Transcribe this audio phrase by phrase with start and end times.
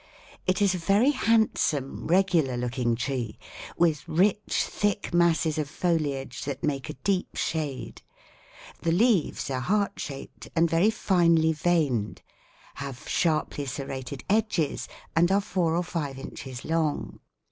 [0.47, 3.37] It is a very handsome, regular looking tree
[3.77, 8.01] with rich, thick masses of foliage that make a deep shade.
[8.81, 12.23] The leaves are heart shaped and very finely veined,
[12.81, 17.19] have sharply serrated edges and are four or five inches long.